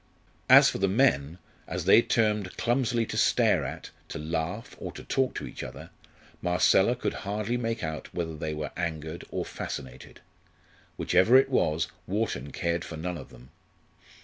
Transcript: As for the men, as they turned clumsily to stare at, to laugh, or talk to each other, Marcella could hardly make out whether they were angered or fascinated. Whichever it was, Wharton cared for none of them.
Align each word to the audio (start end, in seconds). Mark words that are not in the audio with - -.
As 0.49 0.67
for 0.67 0.79
the 0.79 0.87
men, 0.87 1.37
as 1.67 1.85
they 1.85 2.01
turned 2.01 2.57
clumsily 2.57 3.05
to 3.05 3.17
stare 3.17 3.63
at, 3.63 3.91
to 4.09 4.17
laugh, 4.17 4.75
or 4.79 4.91
talk 4.91 5.35
to 5.35 5.45
each 5.45 5.61
other, 5.61 5.91
Marcella 6.41 6.95
could 6.95 7.13
hardly 7.21 7.55
make 7.55 7.83
out 7.83 8.11
whether 8.11 8.35
they 8.35 8.55
were 8.55 8.71
angered 8.75 9.25
or 9.29 9.45
fascinated. 9.45 10.19
Whichever 10.97 11.37
it 11.37 11.49
was, 11.49 11.87
Wharton 12.07 12.51
cared 12.51 12.83
for 12.83 12.97
none 12.97 13.15
of 13.15 13.29
them. 13.29 13.51